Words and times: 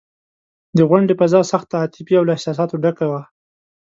د 0.77 0.79
غونډې 0.89 1.13
فضا 1.19 1.41
سخته 1.51 1.75
عاطفي 1.81 2.13
او 2.17 2.23
له 2.27 2.31
احساساتو 2.35 2.81
ډکه 2.83 3.05
وه. 3.11 3.21